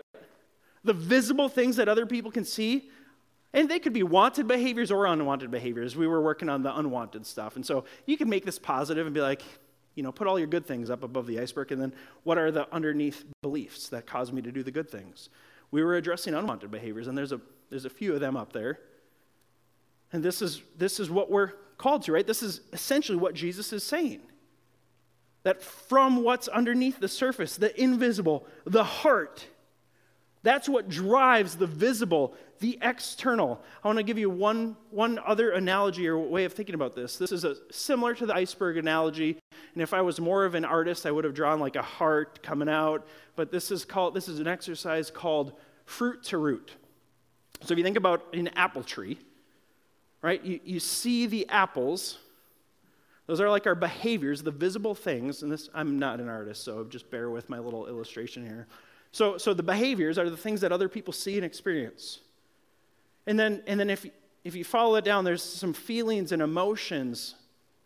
[0.84, 2.90] The visible things that other people can see,
[3.52, 5.96] And they could be wanted behaviors or unwanted behaviors.
[5.96, 7.56] We were working on the unwanted stuff.
[7.56, 9.42] And so you can make this positive and be like,
[9.94, 11.92] you know, put all your good things up above the iceberg, and then
[12.22, 15.28] what are the underneath beliefs that cause me to do the good things?
[15.70, 18.78] We were addressing unwanted behaviors, and there's a, there's a few of them up there.
[20.12, 22.26] And this is, this is what we're called to, right?
[22.26, 24.20] This is essentially what Jesus is saying.
[25.44, 29.46] That from what's underneath the surface, the invisible, the heart,
[30.42, 33.62] that's what drives the visible, the external.
[33.82, 37.16] I want to give you one, one other analogy or way of thinking about this.
[37.16, 39.38] This is a, similar to the iceberg analogy.
[39.74, 42.42] And if I was more of an artist, I would have drawn like a heart
[42.42, 43.06] coming out.
[43.36, 45.52] But this is called this is an exercise called
[45.86, 46.72] fruit to root.
[47.62, 49.18] So if you think about an apple tree,
[50.22, 50.42] right?
[50.44, 52.18] You, you see the apples.
[53.26, 55.42] Those are like our behaviors, the visible things.
[55.42, 58.66] And this, I'm not an artist, so just bear with my little illustration here.
[59.12, 62.20] So, so the behaviors are the things that other people see and experience.
[63.26, 64.06] And then, and then if,
[64.44, 67.34] if you follow it down, there's some feelings and emotions.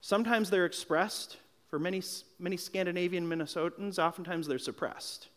[0.01, 1.37] Sometimes they're expressed.
[1.69, 2.03] For many,
[2.39, 5.29] many Scandinavian Minnesotans, oftentimes they're suppressed.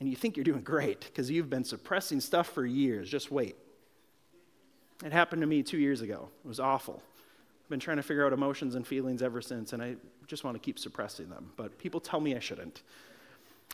[0.00, 3.08] And you think you're doing great because you've been suppressing stuff for years.
[3.08, 3.54] Just wait.
[5.04, 6.28] It happened to me two years ago.
[6.44, 7.02] It was awful.
[7.64, 10.56] I've been trying to figure out emotions and feelings ever since, and I just want
[10.56, 11.52] to keep suppressing them.
[11.56, 12.82] But people tell me I shouldn't.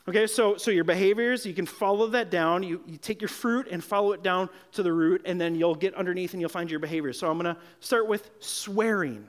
[0.09, 2.63] Okay, so, so your behaviors, you can follow that down.
[2.63, 5.75] You, you take your fruit and follow it down to the root, and then you'll
[5.75, 7.19] get underneath and you'll find your behaviors.
[7.19, 9.27] So I'm going to start with swearing.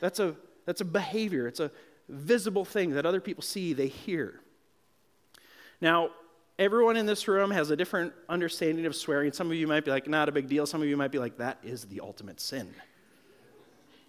[0.00, 0.34] That's a,
[0.66, 1.70] that's a behavior, it's a
[2.08, 4.40] visible thing that other people see, they hear.
[5.80, 6.10] Now,
[6.60, 9.32] everyone in this room has a different understanding of swearing.
[9.32, 10.66] Some of you might be like, not a big deal.
[10.66, 12.72] Some of you might be like, that is the ultimate sin.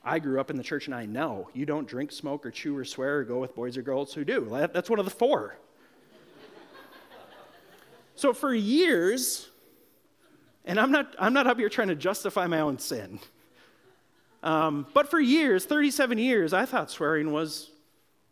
[0.03, 2.75] I grew up in the church and I know you don't drink, smoke, or chew,
[2.75, 4.47] or swear, or go with boys or girls who do.
[4.73, 5.57] That's one of the four.
[8.15, 9.47] so for years,
[10.65, 13.19] and I'm not, I'm not up here trying to justify my own sin,
[14.43, 17.69] um, but for years, 37 years, I thought swearing was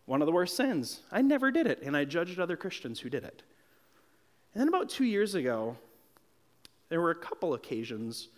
[0.06, 1.02] one of the worst sins.
[1.12, 3.44] I never did it, and I judged other Christians who did it.
[4.54, 5.78] And then about two years ago,
[6.90, 8.30] there were a couple occasions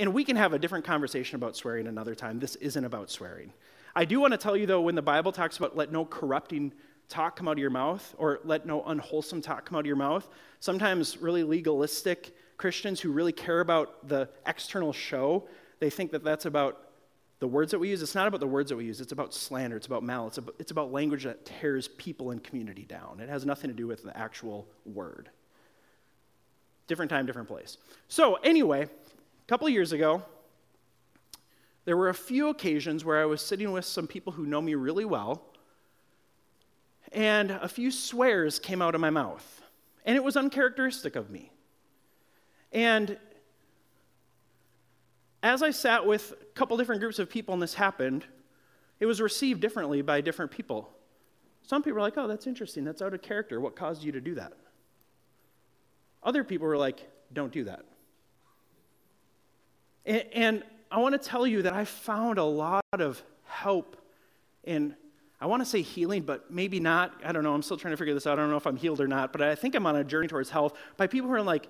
[0.00, 2.38] and we can have a different conversation about swearing another time.
[2.38, 3.52] This isn't about swearing.
[3.94, 6.72] I do want to tell you, though, when the Bible talks about let no corrupting
[7.10, 9.96] talk come out of your mouth or let no unwholesome talk come out of your
[9.96, 10.26] mouth,
[10.60, 15.46] sometimes really legalistic Christians who really care about the external show,
[15.80, 16.92] they think that that's about
[17.40, 18.00] the words that we use.
[18.00, 20.70] It's not about the words that we use, it's about slander, it's about malice, it's
[20.70, 23.20] about language that tears people and community down.
[23.20, 25.30] It has nothing to do with the actual word.
[26.90, 27.78] Different time, different place.
[28.08, 30.24] So, anyway, a couple years ago,
[31.84, 34.74] there were a few occasions where I was sitting with some people who know me
[34.74, 35.40] really well,
[37.12, 39.62] and a few swears came out of my mouth.
[40.04, 41.52] And it was uncharacteristic of me.
[42.72, 43.16] And
[45.44, 48.24] as I sat with a couple different groups of people and this happened,
[48.98, 50.90] it was received differently by different people.
[51.62, 52.82] Some people were like, oh, that's interesting.
[52.82, 53.60] That's out of character.
[53.60, 54.54] What caused you to do that?
[56.22, 57.84] Other people were like, don't do that.
[60.04, 63.96] And, and I want to tell you that I found a lot of help
[64.64, 64.94] in,
[65.40, 67.14] I want to say healing, but maybe not.
[67.24, 67.54] I don't know.
[67.54, 68.38] I'm still trying to figure this out.
[68.38, 70.28] I don't know if I'm healed or not, but I think I'm on a journey
[70.28, 71.68] towards health by people who are like,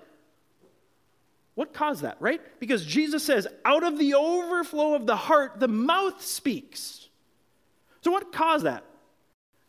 [1.55, 2.41] what caused that, right?
[2.59, 7.09] Because Jesus says, out of the overflow of the heart, the mouth speaks.
[8.01, 8.83] So, what caused that?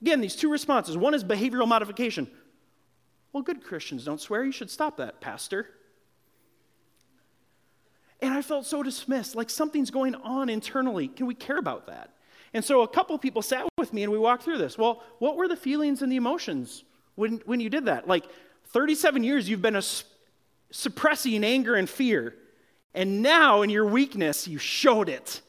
[0.00, 0.96] Again, these two responses.
[0.96, 2.30] One is behavioral modification.
[3.32, 4.44] Well, good Christians don't swear.
[4.44, 5.68] You should stop that, Pastor.
[8.20, 11.08] And I felt so dismissed, like something's going on internally.
[11.08, 12.10] Can we care about that?
[12.54, 14.76] And so a couple people sat with me and we walked through this.
[14.76, 18.06] Well, what were the feelings and the emotions when, when you did that?
[18.06, 18.26] Like
[18.66, 19.82] 37 years you've been a,
[20.70, 22.34] suppressing anger and fear.
[22.94, 25.40] And now in your weakness, you showed it.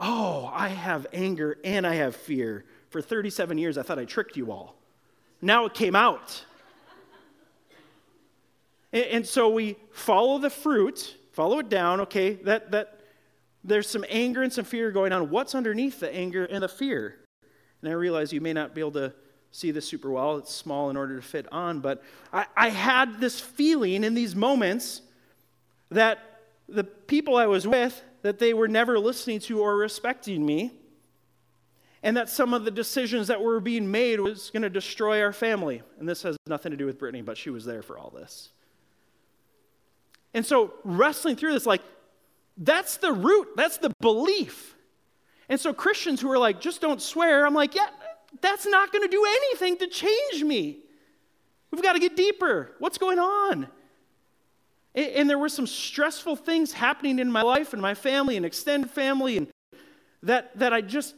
[0.00, 2.64] Oh, I have anger and I have fear.
[2.90, 4.76] For 37 years, I thought I tricked you all.
[5.40, 6.44] Now it came out.
[8.92, 12.34] And, and so we follow the fruit follow it down, okay?
[12.34, 13.00] That, that
[13.64, 15.30] there's some anger and some fear going on.
[15.30, 17.16] What's underneath the anger and the fear?
[17.80, 19.12] And I realize you may not be able to
[19.50, 20.38] see this super well.
[20.38, 22.02] It's small in order to fit on, but
[22.32, 25.02] I, I had this feeling in these moments
[25.90, 26.18] that
[26.68, 30.72] the people I was with, that they were never listening to or respecting me,
[32.02, 35.32] and that some of the decisions that were being made was going to destroy our
[35.32, 35.82] family.
[35.98, 38.50] And this has nothing to do with Brittany, but she was there for all this.
[40.34, 41.82] And so wrestling through this, like,
[42.56, 44.76] that's the root, that's the belief.
[45.48, 47.88] And so Christians who are like, just don't swear, I'm like, yeah,
[48.40, 50.78] that's not going to do anything to change me.
[51.70, 52.72] We've got to get deeper.
[52.78, 53.66] What's going on?
[54.94, 58.90] And there were some stressful things happening in my life and my family and extended
[58.90, 59.48] family, and
[60.22, 61.14] that, that I just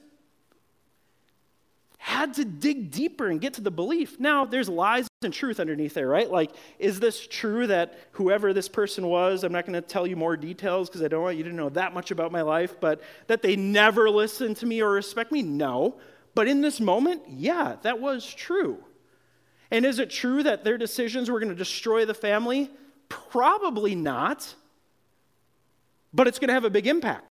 [1.99, 4.21] had to dig deeper and get to the belief.
[4.21, 6.31] Now, there's lies and truth underneath there, right?
[6.31, 10.16] Like, is this true that whoever this person was, I'm not going to tell you
[10.16, 13.01] more details because I don't want you to know that much about my life, but
[13.27, 15.43] that they never listened to me or respect me?
[15.43, 15.99] No.
[16.35, 18.83] But in this moment, yeah, that was true.
[19.70, 22.70] And is it true that their decisions were going to destroy the family?
[23.09, 24.55] Probably not.
[26.12, 27.27] But it's going to have a big impact.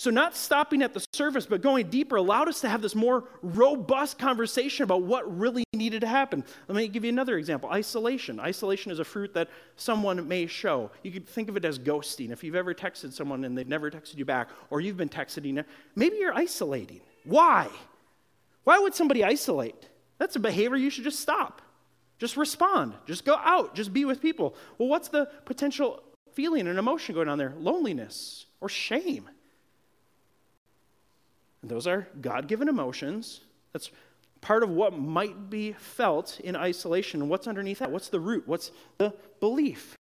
[0.00, 3.24] So, not stopping at the surface, but going deeper allowed us to have this more
[3.42, 6.42] robust conversation about what really needed to happen.
[6.68, 8.40] Let me give you another example isolation.
[8.40, 10.90] Isolation is a fruit that someone may show.
[11.02, 12.30] You could think of it as ghosting.
[12.30, 15.62] If you've ever texted someone and they've never texted you back, or you've been texting,
[15.94, 17.02] maybe you're isolating.
[17.24, 17.68] Why?
[18.64, 19.90] Why would somebody isolate?
[20.16, 21.60] That's a behavior you should just stop.
[22.18, 22.94] Just respond.
[23.04, 23.74] Just go out.
[23.74, 24.54] Just be with people.
[24.78, 27.52] Well, what's the potential feeling and emotion going on there?
[27.58, 29.28] Loneliness or shame.
[31.62, 33.40] Those are God given emotions.
[33.72, 33.90] That's
[34.40, 37.28] part of what might be felt in isolation.
[37.28, 37.90] What's underneath that?
[37.90, 38.44] What's the root?
[38.46, 39.96] What's the belief?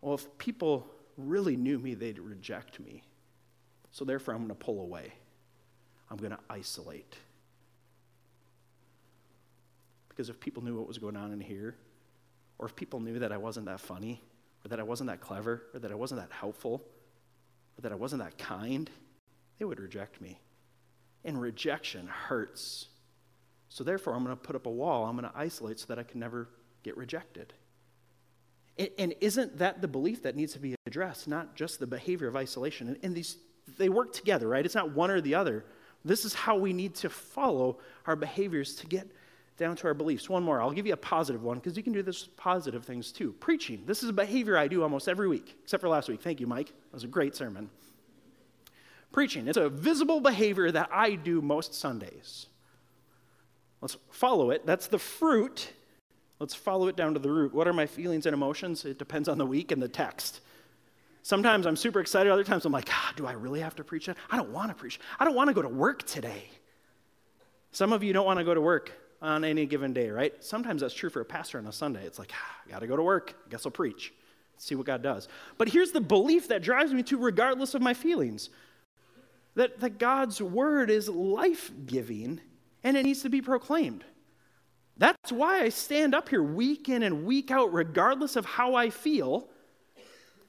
[0.00, 3.02] Well, if people really knew me, they'd reject me.
[3.90, 5.12] So therefore, I'm going to pull away.
[6.10, 7.16] I'm going to isolate.
[10.08, 11.74] Because if people knew what was going on in here,
[12.58, 14.22] or if people knew that I wasn't that funny,
[14.64, 16.84] or that I wasn't that clever, or that I wasn't that helpful,
[17.76, 18.88] or that I wasn't that kind,
[19.58, 20.38] they would reject me
[21.24, 22.88] and rejection hurts.
[23.68, 25.04] So therefore, I'm going to put up a wall.
[25.04, 26.48] I'm going to isolate so that I can never
[26.82, 27.52] get rejected.
[28.96, 32.36] And, isn't that the belief that needs to be addressed, not just the behavior of
[32.36, 32.88] isolation?
[32.88, 33.36] And, and these,
[33.76, 34.64] they work together, right?
[34.64, 35.64] It's not one or the other.
[36.04, 39.08] This is how we need to follow our behaviors to get
[39.56, 40.28] down to our beliefs.
[40.30, 40.62] One more.
[40.62, 43.32] I'll give you a positive one because you can do this positive things too.
[43.40, 43.82] Preaching.
[43.84, 46.22] This is a behavior I do almost every week, except for last week.
[46.22, 46.68] Thank you, Mike.
[46.68, 47.68] That was a great sermon
[49.12, 49.48] preaching.
[49.48, 52.46] It's a visible behavior that I do most Sundays.
[53.80, 54.66] Let's follow it.
[54.66, 55.72] That's the fruit.
[56.40, 57.54] Let's follow it down to the root.
[57.54, 58.84] What are my feelings and emotions?
[58.84, 60.40] It depends on the week and the text.
[61.22, 64.06] Sometimes I'm super excited, other times I'm like, ah, do I really have to preach
[64.06, 64.16] that?
[64.30, 64.98] I don't want to preach.
[65.18, 66.44] I don't want to go to work today.
[67.72, 70.32] Some of you don't want to go to work on any given day, right?
[70.42, 72.04] Sometimes that's true for a pastor on a Sunday.
[72.06, 73.34] It's like, ah, I got to go to work.
[73.46, 74.12] I guess I'll preach.
[74.56, 75.28] See what God does.
[75.56, 78.50] But here's the belief that drives me to, regardless of my feelings
[79.58, 82.40] that, that God's word is life giving
[82.84, 84.04] and it needs to be proclaimed.
[84.96, 88.90] That's why I stand up here week in and week out, regardless of how I
[88.90, 89.48] feel,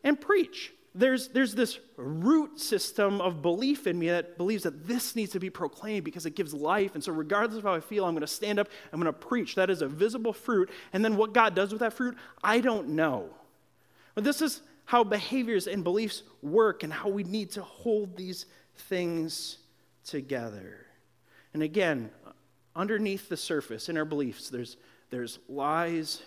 [0.04, 0.74] and preach.
[0.94, 5.40] There's, there's this root system of belief in me that believes that this needs to
[5.40, 6.94] be proclaimed because it gives life.
[6.94, 9.20] And so, regardless of how I feel, I'm going to stand up, I'm going to
[9.20, 9.56] preach.
[9.56, 10.70] That is a visible fruit.
[10.94, 13.30] And then, what God does with that fruit, I don't know.
[14.14, 18.48] But this is how behaviors and beliefs work and how we need to hold these
[18.80, 19.58] things
[20.04, 20.86] together.
[21.54, 22.10] And again,
[22.76, 24.78] underneath the surface in our beliefs, there's,
[25.10, 26.22] there's lies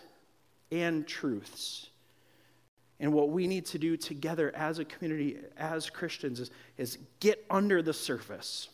[0.70, 1.88] and truths.
[3.00, 7.44] And what we need to do together as a community, as Christians, is, is get
[7.50, 8.68] under the surface,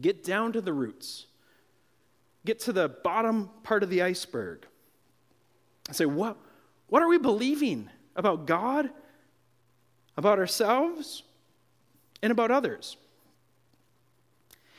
[0.00, 1.26] get down to the roots,
[2.44, 4.66] get to the bottom part of the iceberg,
[5.86, 6.36] and say, what,
[6.88, 8.90] what are we believing about God,
[10.16, 11.22] about ourselves?
[12.22, 12.96] And about others.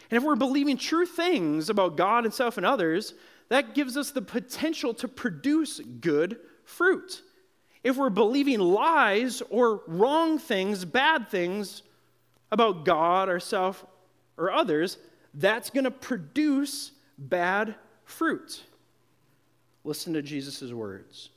[0.10, 3.14] And if we're believing true things about God and self and others,
[3.50, 7.22] that gives us the potential to produce good fruit.
[7.84, 11.84] If we're believing lies or wrong things, bad things
[12.52, 13.86] about God, ourself,
[14.38, 14.98] or others,
[15.34, 18.64] that's going to produce bad fruit.
[19.84, 21.30] Listen to Jesus' words.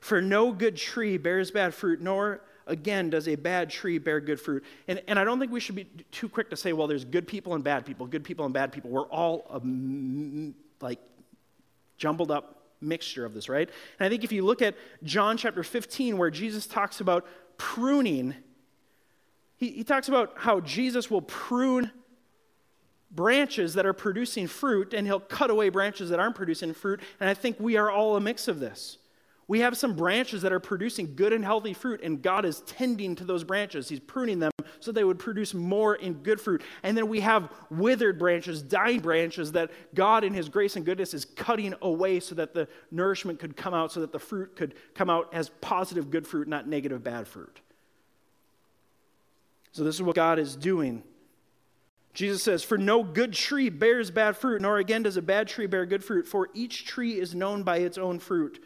[0.00, 4.40] For no good tree bears bad fruit, nor again, does a bad tree bear good
[4.40, 4.64] fruit?
[4.88, 7.26] And, and I don't think we should be too quick to say, well, there's good
[7.26, 8.90] people and bad people, good people and bad people.
[8.90, 9.60] We're all a,
[10.84, 10.98] like
[11.96, 13.68] jumbled up mixture of this, right?
[13.98, 18.34] And I think if you look at John chapter 15, where Jesus talks about pruning,
[19.56, 21.90] he, he talks about how Jesus will prune
[23.10, 27.00] branches that are producing fruit and he'll cut away branches that aren't producing fruit.
[27.20, 28.98] And I think we are all a mix of this.
[29.48, 33.14] We have some branches that are producing good and healthy fruit, and God is tending
[33.16, 33.88] to those branches.
[33.88, 36.62] He's pruning them so they would produce more in good fruit.
[36.82, 41.14] And then we have withered branches, dying branches that God, in His grace and goodness,
[41.14, 44.74] is cutting away so that the nourishment could come out, so that the fruit could
[44.94, 47.60] come out as positive good fruit, not negative bad fruit.
[49.70, 51.04] So, this is what God is doing.
[52.14, 55.66] Jesus says, For no good tree bears bad fruit, nor again does a bad tree
[55.66, 58.58] bear good fruit, for each tree is known by its own fruit.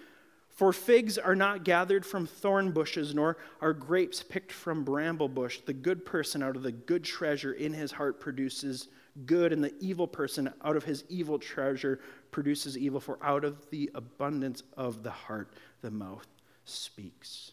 [0.52, 5.60] For figs are not gathered from thorn bushes, nor are grapes picked from bramble bush.
[5.64, 8.88] The good person out of the good treasure in his heart produces
[9.26, 13.00] good, and the evil person out of his evil treasure produces evil.
[13.00, 16.26] For out of the abundance of the heart, the mouth
[16.64, 17.52] speaks.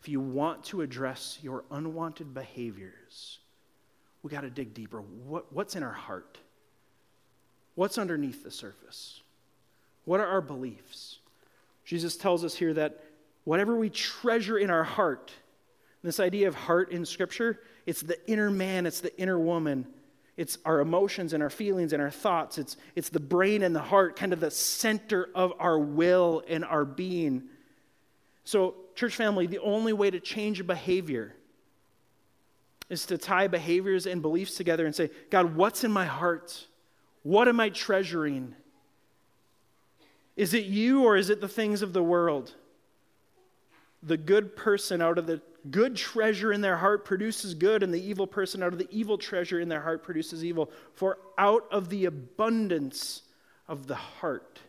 [0.00, 3.38] If you want to address your unwanted behaviors,
[4.22, 5.00] we got to dig deeper.
[5.00, 6.38] What, what's in our heart?
[7.76, 9.20] What's underneath the surface?
[10.04, 11.18] What are our beliefs?
[11.86, 13.02] Jesus tells us here that
[13.44, 15.32] whatever we treasure in our heart,
[16.02, 19.86] this idea of heart in Scripture, it's the inner man, it's the inner woman.
[20.36, 22.58] It's our emotions and our feelings and our thoughts.
[22.58, 26.62] It's, it's the brain and the heart, kind of the center of our will and
[26.64, 27.44] our being.
[28.44, 31.34] So, church family, the only way to change a behavior
[32.90, 36.66] is to tie behaviors and beliefs together and say, God, what's in my heart?
[37.22, 38.54] What am I treasuring?
[40.36, 42.54] Is it you or is it the things of the world?
[44.02, 48.04] The good person out of the good treasure in their heart produces good, and the
[48.04, 50.70] evil person out of the evil treasure in their heart produces evil.
[50.94, 53.22] For out of the abundance
[53.66, 54.60] of the heart,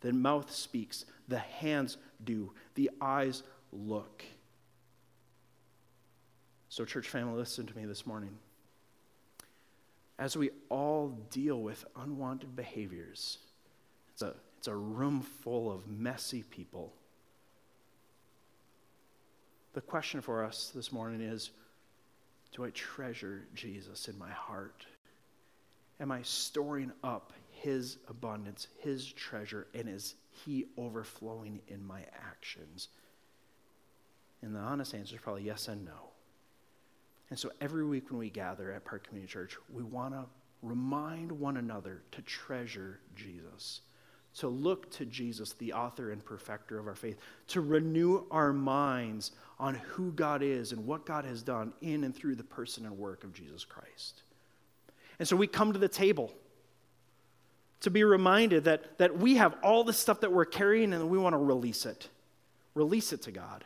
[0.00, 3.42] the mouth speaks, the hands do, the eyes
[3.72, 4.24] look.
[6.68, 8.38] So, church family, listen to me this morning.
[10.18, 13.38] As we all deal with unwanted behaviors,
[14.12, 16.92] it's a it's a room full of messy people.
[19.72, 21.48] The question for us this morning is
[22.52, 24.84] Do I treasure Jesus in my heart?
[25.98, 32.88] Am I storing up his abundance, his treasure, and is he overflowing in my actions?
[34.42, 36.10] And the honest answer is probably yes and no.
[37.30, 40.26] And so every week when we gather at Park Community Church, we want to
[40.60, 43.80] remind one another to treasure Jesus
[44.38, 47.18] to look to Jesus, the author and perfecter of our faith,
[47.48, 52.14] to renew our minds on who God is and what God has done in and
[52.14, 54.22] through the person and work of Jesus Christ.
[55.18, 56.32] And so we come to the table
[57.80, 61.18] to be reminded that, that we have all the stuff that we're carrying and we
[61.18, 62.08] want to release it.
[62.74, 63.64] Release it to God.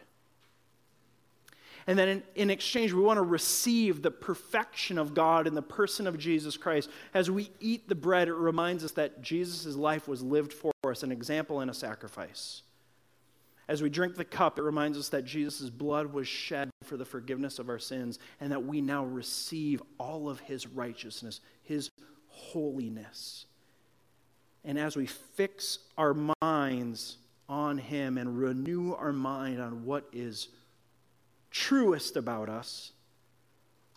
[1.86, 5.62] And then in, in, exchange, we want to receive the perfection of God in the
[5.62, 6.88] person of Jesus Christ.
[7.12, 11.02] As we eat the bread, it reminds us that Jesus' life was lived for us,
[11.02, 12.62] an example and a sacrifice.
[13.68, 17.04] As we drink the cup, it reminds us that Jesus' blood was shed for the
[17.04, 21.90] forgiveness of our sins, and that we now receive all of his righteousness, his
[22.28, 23.46] holiness.
[24.64, 27.18] And as we fix our minds
[27.48, 30.48] on him and renew our mind on what is
[31.54, 32.90] truest about us,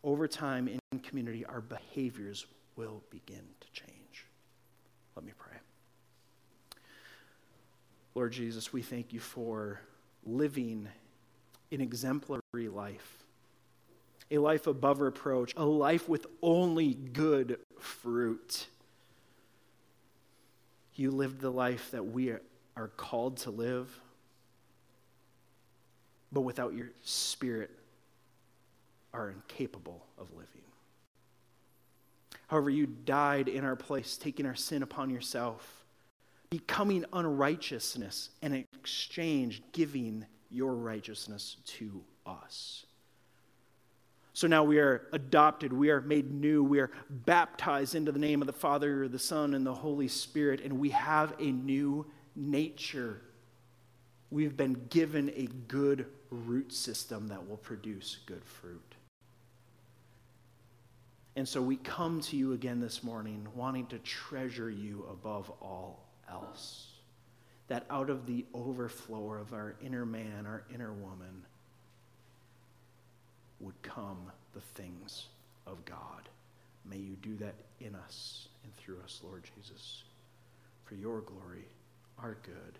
[0.04, 2.46] over time in community, our behaviors
[2.76, 4.26] will begin to change.
[5.16, 5.58] Let me pray.
[8.14, 9.82] Lord Jesus, we thank you for
[10.24, 10.88] living
[11.72, 13.26] an exemplary life,
[14.30, 18.68] a life above reproach, a life with only good fruit.
[20.94, 22.34] You lived the life that we
[22.76, 24.00] are called to live
[26.32, 27.72] but without your spirit
[29.14, 30.62] are incapable of living.
[32.48, 35.86] However, you died in our place, taking our sin upon yourself,
[36.50, 42.86] becoming unrighteousness, and in exchange, giving your righteousness to us.
[44.34, 48.42] So now we are adopted, we are made new, we are baptized into the name
[48.42, 52.06] of the Father, the Son, and the Holy Spirit, and we have a new
[52.36, 53.20] nature.
[54.30, 58.96] We've been given a good root system that will produce good fruit.
[61.36, 66.04] And so we come to you again this morning wanting to treasure you above all
[66.30, 66.88] else.
[67.68, 71.46] That out of the overflow of our inner man, our inner woman,
[73.60, 75.26] would come the things
[75.66, 76.30] of God.
[76.90, 80.04] May you do that in us and through us, Lord Jesus,
[80.86, 81.66] for your glory,
[82.18, 82.80] our good,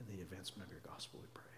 [0.00, 1.57] and the advancement of your gospel, we pray.